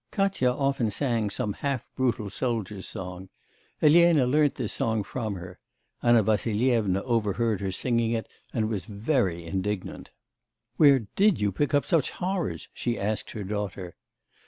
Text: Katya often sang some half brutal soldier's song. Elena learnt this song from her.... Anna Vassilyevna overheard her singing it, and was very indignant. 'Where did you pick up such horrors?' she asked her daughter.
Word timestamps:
Katya 0.09 0.49
often 0.49 0.89
sang 0.89 1.29
some 1.29 1.53
half 1.53 1.85
brutal 1.95 2.31
soldier's 2.31 2.87
song. 2.87 3.29
Elena 3.83 4.25
learnt 4.25 4.55
this 4.55 4.73
song 4.73 5.03
from 5.03 5.35
her.... 5.35 5.59
Anna 6.01 6.23
Vassilyevna 6.23 7.03
overheard 7.03 7.61
her 7.61 7.71
singing 7.71 8.09
it, 8.09 8.27
and 8.51 8.67
was 8.67 8.85
very 8.85 9.45
indignant. 9.45 10.09
'Where 10.77 11.05
did 11.15 11.39
you 11.39 11.51
pick 11.51 11.75
up 11.75 11.85
such 11.85 12.09
horrors?' 12.09 12.67
she 12.73 12.97
asked 12.97 13.29
her 13.33 13.43
daughter. 13.43 13.95